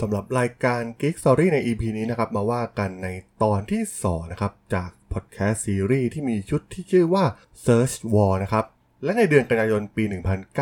[0.00, 3.08] สำหรับรายการ Geek Story ใน EP นี้นะครับมาว่ากันใน
[3.42, 7.24] ตอนที่ 2 นะครับ จากพอดแคสต์ซีรีส์ที่มีชุดที่ชื่อว่า
[7.64, 8.64] Search War นะครับ
[9.04, 10.04] และในเดือนกันยายนปี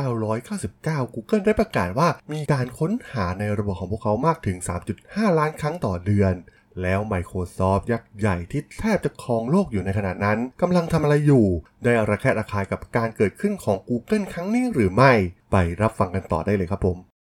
[0.08, 4.56] 1999 Google ได้ประกาศว่ามีการค้นหาในระบบของพวกเขามากถึง
[4.98, 6.34] 3.5 ล้านครั้งต่อเดือน
[6.82, 11.46] แล้ว Microsoft ยักษ์ใหญ่ที่แทบจะครองโลกอยู่ในขณะนั้นกำลังทำอะไรอยู่
[11.84, 15.12] ได้ระแคะระคายกับการเกิดขึ้นของ Google ครั้งนี้หรือไม่
[15.52, 17.15] ไปรับฟังกันต่อได้เลยครับผม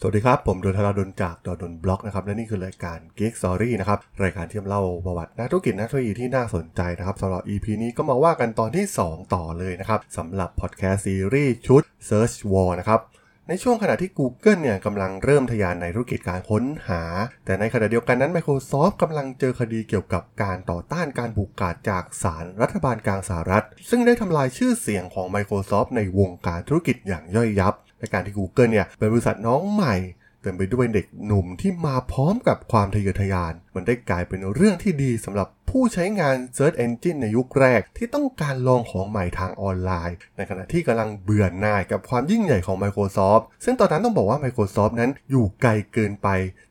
[0.00, 13.00] สวัสดีครับ ผมดนทราดนจากดนบล็อกนะครับและนี่คือรายการ Geek Story นะครับรายการที่เล่าประวัตินักธุรกิจนักธุรกิจที่น่าสนใจนะครับสำหรับ EP นี้ก็มาว่ากันตอนที่ 2 ต่อเลยนะครับสำหรับพอดแคสต์ซีรีส์ชุด Search War นะครับ
[13.48, 17.02] ในช่วงขณะที่ Google เนี่ยกำลังเริ่มทะยานในธุรกิจการค้นหา
[17.44, 29.94] แต่ในขณะเดียวกันนั้น Microsoft กำลังเจอคดีเกี่ยวกับการต่อต้านการผูกขาดจากศาลรัฐบาลกลางสหรัฐ ซึ่งได้ทำลายชื่อเสียงของ Microsoft ในวงการธุรกิจอย่างย่อยยับ ในการที่ Google เนี่ยเป็นบริษัทน้องใหม่
[30.42, 46.28] เต็มไปด้วยเด็กหนุ่มที่มาพร้อมกับความทะเยอทะยาน มันได้กลายเป็นเรื่องที่ดีสำหรับ ผู้ใช้งาน Search Engine ในยุคแรกที่ต้องการลองของใหม่ทางออนไลน์ ในขณะที่กำลังเบื่อหน่ายกับความยิ่งใหญ่ของ Microsoft ซึ่งตอนนั้นต้องบอกว่า Microsoft นั้นอยู่ไกลเกินไป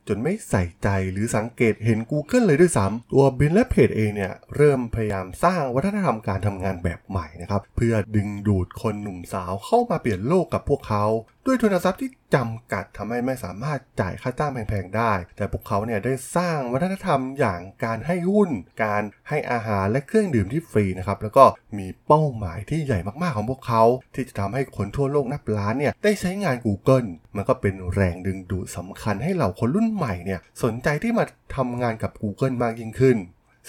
[0.08, 11.06] จนไม่ใส่ใจหรือสังเกตเห็น Google เลยด้วยซ้ำตัวบินและเพจเองเนี่ยเริ่มพยายามสร้างวัฒนธรรมการทำงานแบบใหม่นะครับเพื่อดึงดูดคนหนุ่มสาวเข้ามาเปลี่ยนโลกกับพวกเขา
[11.46, 18.50] ด้วยทุนทรัพย์ที่จำกัดทำให้ไม่สามารถจ่ายค่าจ้างแพงๆได้ แต่พวกเขาเนี่ยได้สร้างวัฒนธรรมอย่างการให้หุ้น
[18.84, 18.87] การ
[19.30, 21.46] ให้อาหารและเครื่องดื่มที่ฟรีนะครับแล้วก็
[21.78, 23.84] มีเป้าหมายที่ใหญ่มากๆของพวกเขา
[24.16, 31.26] ที่จะทำให้คนทั่วโลกนับล้านเนี่ยได้ใช้งาน Google มันก็เป็นแรงดึงดูดสำคัญให้เหล่าคนรุ่นใหม่เนี่ยสนใจที่มา
[31.56, 33.18] ทำงานกับ Google มากยิ่งขึ้น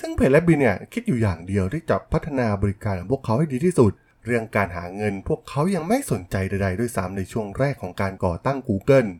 [0.01, 3.93] ซึ่งเพจและบินเนี่ยคิดอยู่อย่างเดียวที่จะพัฒนาบริการของพวกเขาให้ดีที่สุด
[4.25, 9.11] เรื่องการหาเงินพวกเขายังไม่สนใจใดๆด้วยซ้ำในช่วงแรกของการก่อตั้ง Google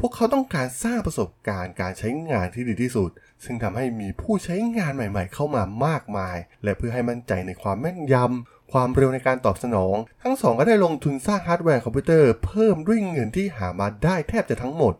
[0.00, 3.10] พวกเขาต้องการสร้างประสบการณ์การใช้งานที่ดีที่สุด
[3.44, 14.94] ซึ่งทำให้มีผู้ใช้งานใหม่ๆ เข้ามามากมาย และเพื่อให้มั่นใจในความแม่นยำ ความเร็วในการตอบสนอง ทั้งสองก็ได้ลงทุนสร้างฮาร์ดแวร์คอมพิวเตอร์เพิ่มด้วยเงินที่หามาได้แทบจะทั้งหมด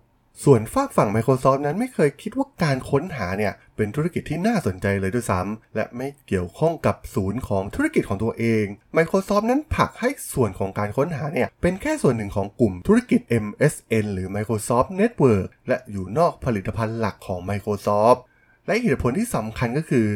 [0.44, 8.64] ส่วนฝากฝั่ง Microsoft นั้นไม่เคยคิดว่าการค้นหาเนี่ย เป็นธุรกิจที่น่าสนใจเลยด้วยซ้ำและไม่เกี่ยวข้องกับศูนย์ของธุรกิจของตัวเอง
[8.96, 18.18] Microsoft นั้นผลักให้ส่วนของการค้นหาเนี่ยเป็นแค่ส่วนหนึ่งของกลุ่มธุรกิจ MSN หรือ Microsoft Network และอยู่นอกผลิตภัณฑ์หลักของ Microsoft
[18.66, 20.06] และเหตุผลที่สำคัญก็คือ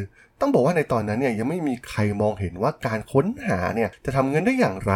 [0.40, 4.94] ต้องบอกว่าในตอนนั้นเนี่ยยังไม่มีใครมองเห็นว่าการค้นหาเนี่ยจะทำเงินได้อย่างไร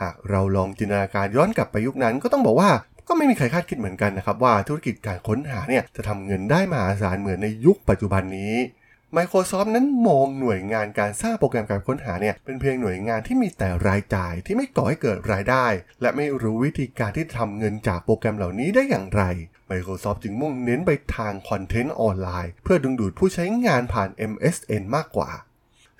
[0.00, 2.70] หากเราลองจินตนาการย้อนกลับไปยุคนั้น ก็ต้องบอกว่า
[3.08, 8.54] ก็ไม่มีใครคาดคิดเหมือนกันนะครับว่าธุรกิจการค้นหาเนี่ยจะทำเงินได้มหาศาลเหมือนในยุคปัจจุบันนี้
[9.16, 15.66] Microsoft นั้นมองหน่วยงานการสร้างโปรแกรมการค้นหาเนี่ยเป็นเพียงหน่วยงานที่มีแต่รายจ่ายที่ไม่ก่อให้เกิดรายได้
[16.00, 19.22] และไม่รู้วิธีการที่ทำเงินจากโปรแกรมเหล่านี้ได้อย่างไร
[19.70, 25.30] Microsoft จึงมุ่งเน้นไปทางคอนเทนต์ออนไลน์ เพื่อดึงดูดผู้ใช้งานผ่าน MSN มากกว่า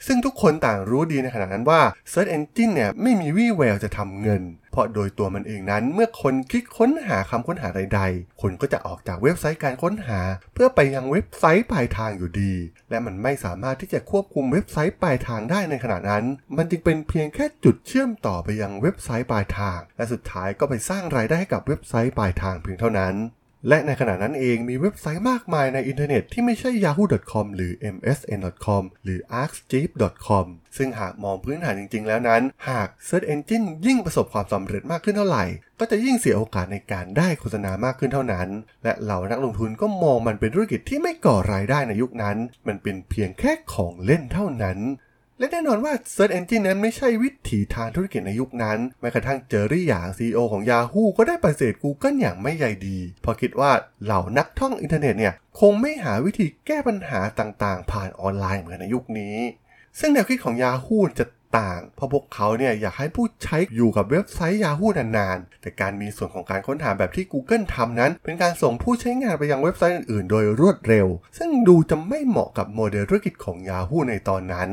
[0.07, 1.81] ซึ่งทุกคนต่างรู้ดีในขณะนั้นว่า
[2.13, 10.21] Search Engine เนี่ยไม่มีวี่แววจะทำเงิน เพราะโดยตัวมันเองนั้นเมื่อคนคลิกค้นหาคำค้นหาใดๆ คนก็จะออกจากเว็บไซต์การค้นหา
[10.55, 12.55] เพื่อไปยังเว็บไซต์ปลายทางอยู่ดี
[12.91, 16.25] และมันไม่สามารถที่จะควบคุมเว็บไซต์ปลายทางได้ในขณะนั้น
[16.57, 23.17] มันจึงเป็นเพียงแค่จุดเชื่อมต่อไปยังเว็บไซต์ปลายทาง และสุดท้ายก็ไปสร้างรายได้ให้กับเว็บไซต์ปลายทางเพียงเท่านั้น
[23.69, 35.45] และในขณะนั้นเองมีเว็บไซต์มากมายในอินเทอร์เน็ตที่ไม่ใช่ yahoo.com หรือ msn.com หรือ askjeep.com ซึ่งหากมองพื้นฐานจริง ๆ แล้วนั้น หาก Search Engine ยิ่งประสบความสำเร็จมากขึ้นเท่าไหร่
[35.81, 38.49] ก็จะยิ่งเสียโอกาสในการได้โฆษณามากขึ้นเท่านั้น
[38.85, 44.79] และเหล่านักลงทุนก็มองมันเป็นธุรกิจที่ไม่ก่อรายได้ในยุคนั้น มันเป็นเพียงแค่ของเล่นเท่านั้น
[45.41, 53.71] และแน่นอนว่า Search Engine นั้นไม่ใช่วิถีทางธุรกิจในยุคนั้น แม้กระทั่งเจอรี่หยาง CEO ของ Yahoo ก็ได้ปฏิเสธ Google อย่างไม่ใยดี เพราะคิดว่า
[54.05, 59.37] เหล่านักท่องอินเทอร์เน็ตเนี่ย คงไม่หาวิธีแก้ปัญหาต่างๆ ผ่านออนไลน์เหมือนในยุคนี้
[59.99, 61.25] ซึ่งแนวคิดของ Yahoo จะ
[61.59, 71.07] ต่างเพราะพวกเขาเนี่ยอยากให้ผู้ใช้อยู่กับเว็บไซต์ Yahoo นานๆ แต่การมีส่วนของการค้นหาแบบที่ Google ทำนั้น เป็นการส่งผู้ใช้งานไปยังเว็บไซต์อื่นๆ โดยรวดเร็ว
[71.39, 74.71] ซึ่งดูจะไม่เหมาะกับโมเดลธุรกิจของ Yahoo ในตอนนั้น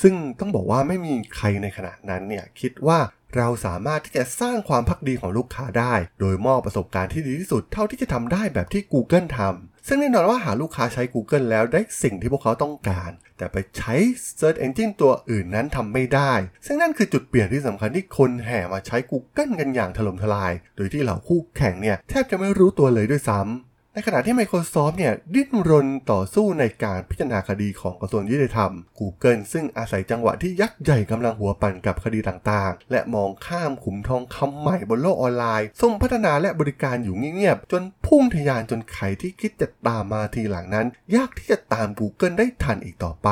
[0.00, 2.98] ซึ่งต้องบอกว่าไม่มีใครในขณะนั้นเนี่ยคิดว่า
[3.36, 9.40] เราสามารถที่จะสร้างความพักดีของลูกค้าได้ โดยมอบประสบการณ์ที่ดีที่สุดเท่าที่จะทำได้แบบที่ Google ท
[9.86, 13.94] ซึ่งแน่นอนว่าหาลูกค้าใช้ Google แล้วได้สิ่งที่พวกเขาต้องการ แต่ไปใช้
[14.38, 16.32] Search Engine ตัวอื่นนั้นทำไม่ได้
[16.66, 43.30] ซึ่งนั่นคือจุดเปลี่ยนที่สำคัญที่คนแห่มาใช้ Google กันอย่างถล่มทลาย โดยที่เหล่าคู่แข่งเนี่ยแทบจะไม่รู้ตัวเลยด้วยซ้ำ ในขณะที่ Microsoft เนี่ยดิ้นรนต่อสู้ในการพิจารณาคดีของกระทรวงยุติธรรม Google ซึ่งอาศัยจังหวะที่ยักษ์ใหญ่กำลังหัวปั่นกับคดีต่างๆ และมองข้ามขุมทองคำใหม่บนโลกออนไลน์ส่งพัฒนาและบริการอยู่เงียบๆ จนพุ่งทะยานจนใครที่คิดจะตามมาทีหลังนั้น ยากที่จะตาม Google ได้ทันอีกต่อไป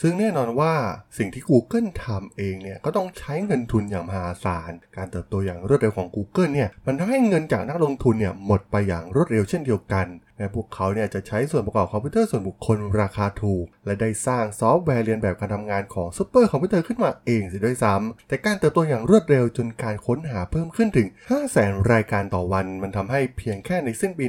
[0.00, 0.72] ซึ่งแน่นอนว่า
[1.18, 10.06] สิ่งที่ Google ทำเองเนี่ยก็ต้องใช้เงินทุนอย่างมหาศาล การเติบโตอย่างรวดเร็วของ Google เนี่ยมันทำให้เงินจากนักลงทุนเนี่ยหมดไปอย่างรวดเร็วเช่นเดียวกัน
[10.40, 24.24] แม้พวกเขาเนี่ยจะใช้ส่วนประกอบคอมพิวเตอร์ส่วนบุคคลราคาถูก และได้สร้างซอฟต์แวร์เลียนแบบการทำงานของซูเปอร์คอมพิวเตอร์ขึ้นมาเองเสียด้วยซ้ำแต่การเติบโตอย่างรวดเร็วจนการค้นหาเพิ่มขึ้นถึง 5 0 0แสนรายการต่อวัน มันทำให้เพียงแค่ในสิ้นปี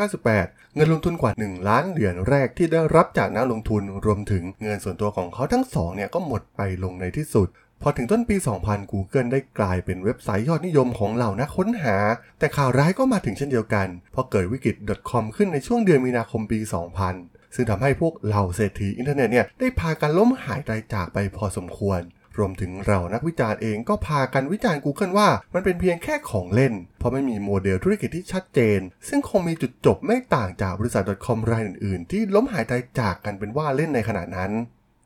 [0.00, 7.48] 1998 เงินลงทุนกว่า 1 ล้านเหรียญแรกที่ได้รับจากนักลงทุนรวมถึงเงินส่วนตัวของเขาทั้งสองเนี่ยก็หมดไปลงในที่สุด
[7.82, 11.96] พอถึงต้นปี 2000 Google ได้กลายเป็นเว็บไซต์ยอดนิยมของเหล่านักค้นหา
[12.38, 14.76] แต่ข่าวร้ายก็มาถึงเช่นเดียวกัน พอเกิดวิกฤต
[15.10, 16.58] .com ขึ้นในช่วงเดือนมีนาคมปี
[17.06, 22.00] 2000 ซึ่งทำให้พวกเหล่าเศรษฐีอินเทอร์เน็ตเนี่ยได้พากันล้มหายตายจากไปพอสมควร
[22.38, 34.52] รวมถึงเหล่านักวิจารณ์เองก็พากันวิจารณ์ Google ว่ามันเป็นเพียงแค่ของเล่น เพราะไม่มีโมเดลธุรกิจที่ชัดเจน ซึ่งคงมีจุดจบไม่ต่างจากบริษัท .com รายอื่นๆ ที่ล้มหายตายจากกันเป็นว่าเล่นในขณะนั้น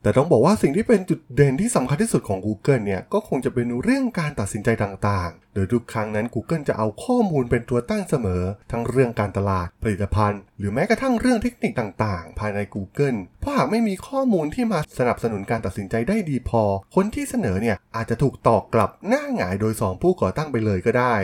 [0.05, 8.43] แต่ต้องบอกว่าสิ่งที่เป็นจุดเด่นที่สำคัญที่สุดของ Google เนี่ย ก็คงจะเป็นเรื่องการตัดสินใจต่างๆ โดยทุกครั้งนั้น Google จะเอาข้อมูลเป็นตัวตั้งเสมอ
[8.73, 16.63] ทั้งเรื่องการตลาด ผลิตภัณฑ์ หรือแม้กระทั่งเรื่องเทคนิคต่างๆ ภายใน Google เพราะหากไม่มีข้อมูลที่มาสนับสนุนการตัดสินใจได้ดีพอ
[16.95, 21.17] คนที่เสนอเนี่ยอาจจะถูกตอกกลับหน้าหงายโดย 2 ผู้ก่อตั้งไปเลยก็ได้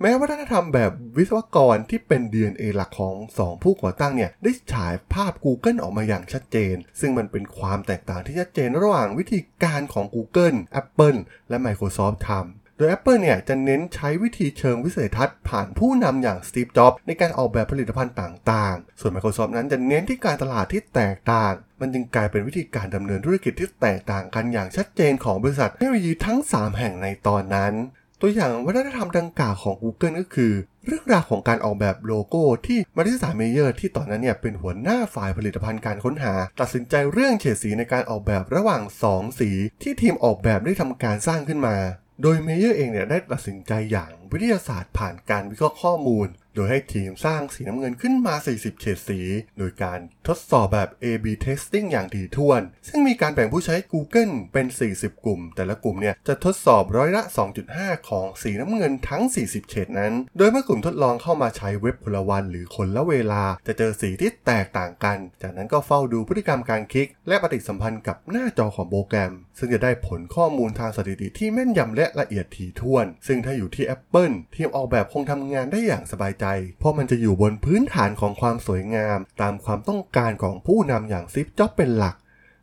[0.00, 13.20] แม้วัฒนธรรมแบบวิศวกรที่เป็น DNA หลักของ 2 ผู้ก่อตั้งเนี่ย ได้ฉายภาพ Google ออกมาอย่างชัดเจน ซึ่งมันเป็นความแตกต่างที่ชัดเจนระหว่างวิธีการของ Google Apple และ Microsoft ทำโดย Apple
[13.22, 27.74] เนี่ยจะเน้นใช้วิธีเชิงวิสัยทัศน์ผ่านผู้นำอย่าง Steve Jobs ในการออกแบบผลิตภัณฑ์ต่างๆ ส่วน Microsoft นั้นจะเน้นที่การตลาดที่แตกต่าง มันจึงกลายเป็นวิธีการดำเนินธุรกิจที่แตกต่างกันอย่างชัดเจนของบริษัทเทคโนโลยีทั้ง 3 แห่งในตอนนั้น
[28.20, 30.52] ตัวอย่างวัฒนธรรมดังกล่าวของ Google ก็คือ
[30.86, 39.50] เรื่องราวของการออกแบบโลโก้ที่มาริสซาเมเยอร์ที่ตอนนั้นเนี่ยเป็นหัวหน้าฝ่ายผลิตภัณฑ์การค้นหา ตัดสินใจเรื่องเฉดสีในการออกแบบระหว่าง 2 สี
[39.82, 41.76] ที่ทีมออกแบบได้ทำการสร้างขึ้นมา
[42.22, 49.20] โดยเมเยอร์เองเนี่ยได้ตัดสินใจอย่างวิทยาศาสตร์ผ่านการวิเคราะห์ข้อมูล โดยให้ทีมสร้างสีน้ำเงินขึ้นมา 40 เฉดสี
[49.58, 57.22] โดยการทดสอบแบบ A/B testing อย่างถี่ถ้วน ซึ่งมีการแบ่งผู้ใช้ Google เป็น 40 กลุ่ม แต่ละกลุ่มเนี่ยจะทดสอบร้อยละ
[57.64, 74.15] 2.5 ของสีน้ำเงินทั้ง 40 เฉดนั้น โดยเมื่อกลุ่มทดลองเข้ามาใช้เว็บพลวัน หรือคนละเวลา จะเจอสีที่แตกต่างกัน จากนั้นก็เฝ้าดูพฤติกรรมการคลิก และปฏิสัมพันธ์กับหน้าจอของโปรแกรม ซึ่งจะได้ผลข้อมูลทางสถิติที่แม่นยำและละเอียดถี่ถ้วน ซึ่งถ้าอยู่ที่ Apple
[74.54, 76.46] ทีมออกแบบคงทำงานได้อย่างสบายใจ
[76.78, 82.16] เพราะมันจะอยู่บนพื้นฐานของความสวยงาม ตามความต้องการของผู้นำอย่างซิปจ็อบเป็นหลัก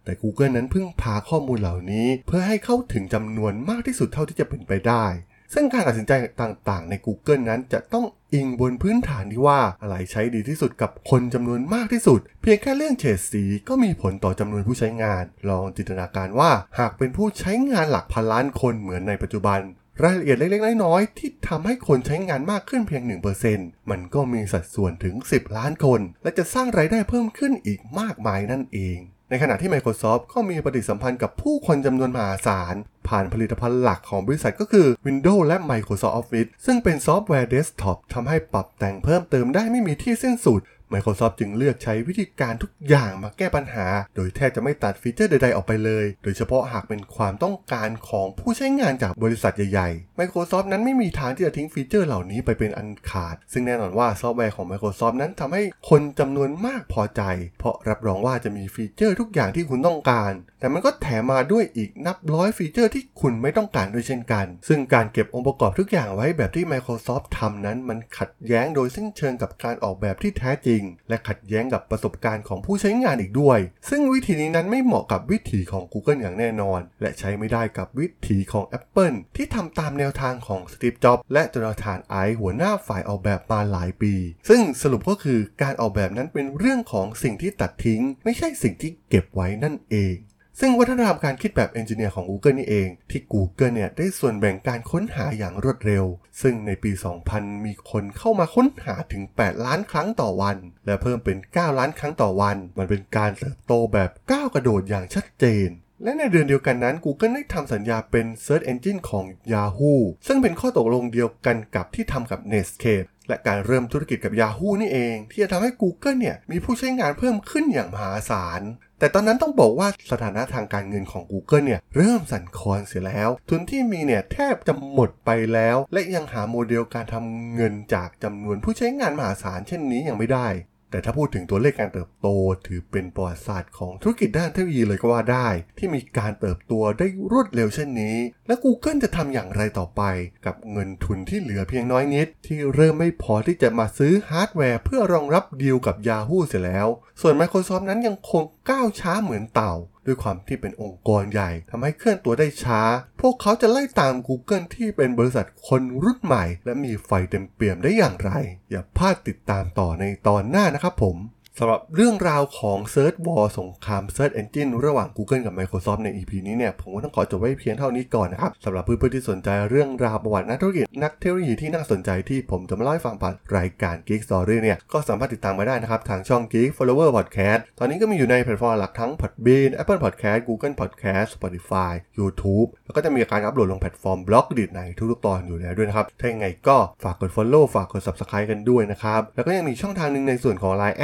[0.04, 5.06] แต่ Google นั้นพึ่งพาข้อมูลเหล่านี้ เพื่อให้เข้าถึงจำนวนมากที่สุดเท่าที่จะเป็นไปได้
[5.54, 19.60] ซึ่งการตัดสินใจต่างๆ ใน Google นั้นจะต้องอิงบนพื้นฐานที่ว่าอะไรใช้ดีที่สุดกับคนจำนวนมากที่สุด เพียงแค่เรื่องเฉดสีก็มีผลต่อจำนวนผู้ใช้งาน ลองจินตนาการว่าหากเป็นผู้ใช้งานหลักพันล้านคนเหมือนในปัจจุบัน
[20.02, 23.04] รายละเอียดเล็กๆ น้อยๆ ที่ทำให้คนใช้งานมากขึ้นเพียง
[23.48, 28.98] 1%มันก็มีสัดส่วนถึง 10 ล้านคน และจะสร้างรายได้เพิ่มขึ้นอีกมากมายนั่นเอง
[29.30, 32.76] ในขณะที่ Microsoft ก็มีปฏิสัมพันธ์กับผู้คนจำนวนมหาศาล
[33.08, 40.62] ผ่านผลิตภัณฑ์หลักของบริษัทก็คือ Windows และ Microsoft Office ซึ่งเป็นซอฟต์แวร์เดสก์ท็อปทำให้ปรับแต่งเพิ่มเติมได้ไม่มีที่สิ้นสุด
[40.94, 57.22] Microsoft จึงเลือกใช้วิธีการทุกอย่างมาแก้ปัญหา โดยแทบจะไม่ตัดฟีเจอร์ใดๆออกไปเลย โดยเฉพาะหากเป็นความต้องการของผู้ใช้งานจากบริษัทใหญ่ๆ Microsoft นั้นไม่มีทางที่จะทิ้งฟีเจอร์เหล่านี้ไปเป็นอันขาด ซึ่งแน่นอนว่าซอฟต์แวร์ของ Microsoft นั้นทำให้คนจำนวนมากพอใจ
[57.60, 73.60] เพราะรับรองว่าจะมีฟีเจอร์ทุกอย่างที่คุณต้องการ แต่มันก็แถมมาด้วยอีกนับร้อยฟีเจอร์ที่คุณไม่ต้องการด้วยเช่นกัน ซึ่งการเก็บองค์ประกอบทุกอย่างไว้แบบที่ Microsoft ทำนั้นมันขัดแย้งโดยสิ้นเชิงกับการออกแบบที่แท้จริงและขัดแย้งกับประสบการณ์ของผู้ใช้งานอีกด้วย
[73.90, 84.14] ซึ่งวิธีนี้นั้นไม่เหมาะกับวิถีของ Google อย่างแน่นอน และใช้ไม่ได้กับวิถีของ Apple ที่ทำตามแนวทางของสตีฟ จ็อบส์และโจนาธานไอฟ์ หัวหน้าฝ่ายออกแบบมาหลายปี
[84.50, 90.16] ซึ่งสรุปก็คือการออกแบบนั้นเป็นเรื่องของสิ่งที่ตัดทิ้ง ไม่ใช่สิ่งที่เก็บไว้นั่นเอง
[90.60, 96.06] ซึ่งวัฒนธรรมการคิดแบบเอนจิเนียร์ของ Google นี่เอง ที่ Google เนี่ยได้ส่วนแบ่งการค้นหาอย่างรวดเร็ว
[96.42, 96.92] ซึ่งในปี
[97.28, 105.70] 2000 มีคนเข้ามาค้นหาถึง 8 ล้านครั้งต่อวัน และเพิ่มเป็น 9 ล้านครั้งต่อวัน มันเป็นการเติบโตแบบก้าวกระโดดอย่างชัดเจน
[106.04, 109.96] และในเดือนเดียวกันนั้น Google ได้ทำสัญญาเป็น Search Engine ของ Yahoo
[110.28, 118.62] ซึ่งเป็นข้อตกลงเดียวกันกับที่ทำกับ Netscape และการเริ่มธุรกิจกับ Yahoo นี่เอง ที่จะทำให้ Google เนี่ยมีผู้ใช้งานเพิ่มขึ้นอย่างมหาศาล
[119.04, 130.48] แต่ตอนนั้นต้องบอกว่าสถานะทางการเงินของ Google เนี่ยเริ่มสั่นคลอนเสียแล้ว ทุนที่มีเนี่ยแทบจะหมดไปแล้ว และยังหาโมเดลการทำเงินจากจำนวนผู้ใช้งานมหาศาลเช่นนี้ยังไม่ได้
[130.94, 132.28] แต่ถ้าพูดถึงตัวเลขการเติบโต
[132.68, 135.48] ถือเป็นประวัติศาสตร์ของธุรกิจด้านเทคโนโลยีเลยก็ว่าได้
[135.78, 140.02] ที่มีการเติบโตได้รวดเร็วเช่นนี้ และ Google จะทำอย่างไรต่อไป
[140.46, 146.88] กับเงินทุนที่เหลือเพียงน้อยนิด ที่เริ่มไม่พอที่จะมาซื้อฮาร์ดแวร์เพื่อรองรับดีลกับ Yahoo เสียแล้ว
[147.22, 149.74] ส่วน Microsoft นั้นยังคงก้าวช้าเหมือนเต่า
[150.06, 152.82] ด้วยความที่เป็นองค์กรใหญ่ทำให้เคลื่อนตัวได้ช้า
[153.22, 158.32] พวกเขาจะไล่ตาม Google ที่เป็นบริษัทคนรุ่นใหม่ และมีไฟเต็มเปี่ยมได้อย่างไร
[158.72, 161.18] อย่าพลาดติดตามต่อในตอนหน้านะครับผม
[161.60, 174.22] สำหรับเรื่องราวของ Search War สงคราม Search Engine ระหว่าง Google กับ Microsoft ใน EP นี้เนี่ย ผมก็ต้องขอจบไว้เพียงเท่านี้ก่อนนะครับสำหรับเพื่อนๆที่สนใจเรื่องราวประวัตินักธุรกิจนักเทคโนโลยีที่น่าสนใจที่ผมจะมาเล่าให้ฟังผ่านรายการ Geek
[174.28, 182.68] Story เนี่ย ก็สามารถติดตามมาได้นะครับ ทางช่อง Geek Forever Podcast ตอนนี้ก็มีอยู่ในแพลตฟอร์มหลักทั้ง Podbean Apple Podcast Google Podcast Spotify YouTube
[182.86, 191.04] แล้วก็จะมีการอัปโหลดลงแพลตฟอร์ม Blockdit ในทุกๆตอนอยู่แล้วด้วยนะครับถ้ายังไงก็ฝากกด Follow ฝากกด Subscribe กันด้วยนะครับแล้วก็ยังมีช่องทางหนึ่งในส่วนของ Line แ